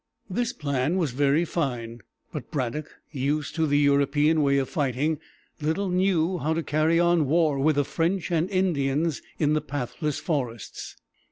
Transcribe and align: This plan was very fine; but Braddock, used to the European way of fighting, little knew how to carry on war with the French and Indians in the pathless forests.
This 0.31 0.51
plan 0.51 0.95
was 0.97 1.11
very 1.11 1.45
fine; 1.45 1.99
but 2.31 2.49
Braddock, 2.49 2.89
used 3.11 3.53
to 3.53 3.67
the 3.67 3.77
European 3.77 4.41
way 4.41 4.57
of 4.57 4.67
fighting, 4.67 5.19
little 5.61 5.89
knew 5.89 6.39
how 6.39 6.55
to 6.55 6.63
carry 6.63 6.99
on 6.99 7.27
war 7.27 7.59
with 7.59 7.75
the 7.75 7.85
French 7.85 8.31
and 8.31 8.49
Indians 8.49 9.21
in 9.37 9.53
the 9.53 9.61
pathless 9.61 10.17
forests. 10.17 10.97